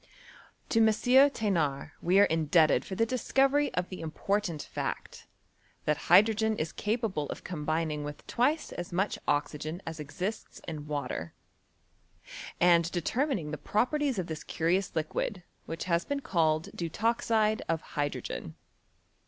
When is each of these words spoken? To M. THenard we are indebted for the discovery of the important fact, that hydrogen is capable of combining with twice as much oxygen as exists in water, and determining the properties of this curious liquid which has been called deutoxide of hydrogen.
To 0.69 0.79
M. 0.79 0.87
THenard 0.87 1.91
we 2.01 2.19
are 2.19 2.23
indebted 2.25 2.83
for 2.83 2.95
the 2.95 3.05
discovery 3.05 3.71
of 3.75 3.89
the 3.89 4.01
important 4.01 4.63
fact, 4.63 5.27
that 5.85 5.95
hydrogen 6.09 6.57
is 6.57 6.71
capable 6.71 7.29
of 7.29 7.43
combining 7.43 8.03
with 8.03 8.25
twice 8.25 8.71
as 8.71 8.91
much 8.91 9.19
oxygen 9.27 9.79
as 9.85 9.99
exists 9.99 10.59
in 10.67 10.87
water, 10.87 11.35
and 12.59 12.91
determining 12.91 13.51
the 13.51 13.59
properties 13.59 14.17
of 14.17 14.25
this 14.25 14.43
curious 14.43 14.95
liquid 14.95 15.43
which 15.67 15.83
has 15.83 16.03
been 16.03 16.21
called 16.21 16.69
deutoxide 16.75 17.61
of 17.69 17.81
hydrogen. 17.93 18.55